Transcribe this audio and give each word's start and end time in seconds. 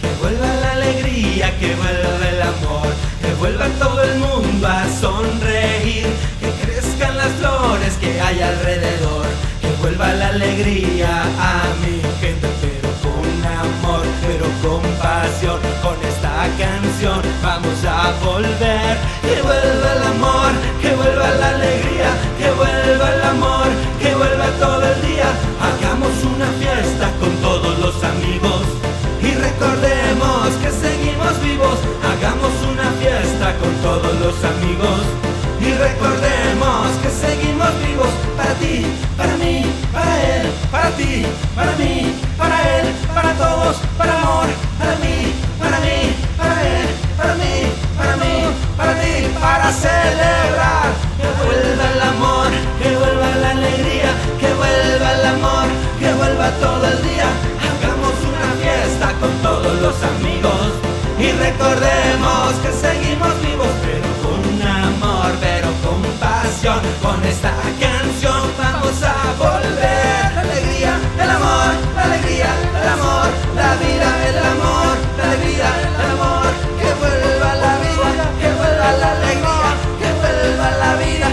Que 0.00 0.08
vuelva 0.20 0.46
la 0.60 0.72
alegría, 0.72 1.56
que 1.60 1.74
vuelva 1.76 2.28
el 2.28 2.42
amor, 2.42 2.88
que 3.22 3.34
vuelva 3.34 3.66
todo 3.78 4.02
el 4.02 4.18
mundo 4.18 4.66
a 4.66 4.84
sonreír, 5.00 6.08
que 6.40 6.50
crezcan 6.66 7.16
las 7.16 7.32
flores 7.34 7.94
que 8.00 8.20
hay 8.20 8.42
alrededor, 8.42 9.26
que 9.60 9.70
vuelva 9.80 10.12
la 10.14 10.28
alegría 10.28 11.11
hagamos 31.60 32.52
una 32.70 32.90
fiesta 33.00 33.54
con 33.58 33.74
todos 33.82 34.14
los 34.20 34.34
amigos. 34.44 35.00
Y 35.60 35.72
recordemos 35.74 36.88
que 37.02 37.10
seguimos 37.10 37.70
vivos 37.86 38.08
para 38.36 38.54
ti, 38.54 38.86
para 39.16 39.36
mí, 39.36 39.64
para 39.92 40.14
él, 40.34 40.50
para 40.70 40.90
ti, 40.90 41.26
para 41.54 41.72
mí, 41.76 42.14
para 42.36 42.78
él, 42.78 42.86
para 43.14 43.32
todos, 43.34 43.76
para 43.96 44.20
amor, 44.22 44.48
para 44.78 44.96
mí, 44.96 45.32
para 45.60 45.78
mí, 45.80 46.16
para 46.36 46.62
él, 46.62 46.88
para 47.16 47.34
mí, 47.34 47.54
para 47.96 48.16
mí, 48.16 48.34
para 48.76 48.94
ti, 49.00 49.14
para 49.40 49.72
celebrar. 49.72 50.88
Que 51.18 51.28
vuelva 51.38 51.84
el 51.94 52.00
amor, 52.14 52.50
que 52.82 52.96
vuelva 52.96 53.36
la 53.36 53.50
alegría, 53.50 54.10
que 54.40 54.52
vuelva 54.54 55.12
el 55.12 55.26
amor, 55.26 55.66
que 56.00 56.12
vuelva 56.14 56.50
todo 56.58 56.84
el 56.86 57.02
día. 57.02 57.28
Hagamos 57.62 58.14
una 58.30 58.48
fiesta 58.60 59.12
con 59.20 59.30
todos 59.42 59.80
los 59.80 59.94
amigos 60.02 60.51
y 61.22 61.30
recordemos 61.30 62.54
que 62.62 62.72
seguimos 62.72 63.30
vivos, 63.42 63.68
pero 63.86 64.10
con 64.24 64.42
amor, 64.60 65.30
pero 65.40 65.68
con 65.84 66.02
pasión. 66.18 66.80
Con 67.00 67.22
esta 67.24 67.52
canción 67.78 68.42
vamos 68.58 69.00
a 69.04 69.14
volver. 69.38 70.34
La 70.34 70.40
alegría, 70.40 70.98
el 71.22 71.30
amor, 71.30 71.74
la 71.94 72.02
alegría, 72.02 72.50
el 72.80 72.88
amor, 72.88 73.28
la 73.54 73.70
vida, 73.76 74.08
el 74.30 74.38
amor, 74.52 74.96
la 75.16 75.24
alegría, 75.30 75.70
el 75.86 76.10
amor. 76.10 76.50
Que 76.80 76.90
vuelva 77.00 77.54
la 77.54 77.72
vida, 77.84 78.24
que 78.40 78.48
vuelva 78.58 78.90
la 79.02 79.10
alegría, 79.12 79.70
que 80.00 80.10
vuelva 80.18 80.70
la 80.82 80.96
vida, 80.96 81.28